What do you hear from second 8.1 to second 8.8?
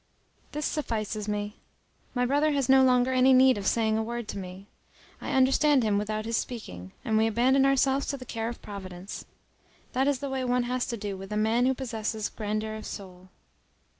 the care of